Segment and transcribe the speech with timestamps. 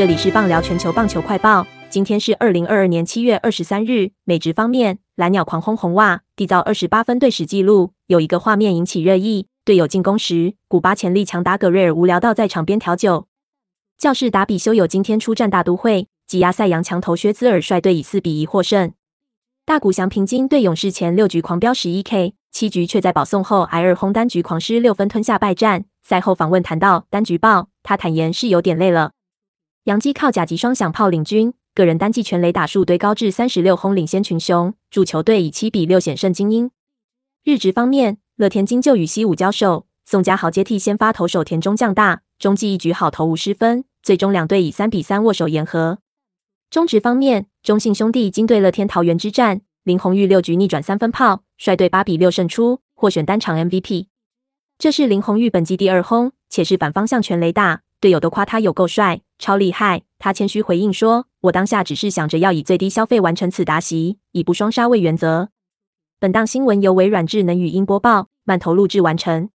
[0.00, 1.66] 这里是棒聊全球棒球快报。
[1.90, 4.12] 今天是二零二二年七月二十三日。
[4.24, 7.92] 美职方面，蓝鸟狂轰红袜，缔造二十八分队史纪录。
[8.06, 13.26] 有一个画面引起热议：队友进攻时，古巴潜力强打葛瑞尔无聊到在场边调酒。
[13.98, 18.94] 教士达比修有今天出战大都会，挤压赛扬强投薛兹尔率队以四比一获胜。
[19.66, 25.84] 大谷翔平津对勇士前六局狂飙十一 K，七局却在保送后挨二轰单局狂失六分吞下败战。
[26.02, 29.10] 赛后访问谈到单局爆，他坦言是有点累了。
[29.84, 36.70] 杨基靠甲级双响炮领军，个人单季全垒打数堆高至三十六轰领先群雄，助球队以七比六险胜精英。
[37.44, 45.98] 日职方面，乐天金就与西武交手，宋家豪接替先发投手田中将大，中继一局好投无失分，最终两队以三比三握手言和。
[46.68, 54.08] 中职方面，中信兄弟经对乐天桃园之战，林红玉六局逆转三分炮，率队八比六胜出，获选单场 MVP。
[54.78, 60.02] 这是林红玉本季第二轰，且是反方向全雷打，队友都夸他有够帅，超厉害。
[60.18, 65.50] 他谦虚回应说：“我当下只是想着要以最低消费完成此达席，以不双杀为原则。”
[66.18, 69.50] 本档新闻由微软智能语音播报，慢投录制完成。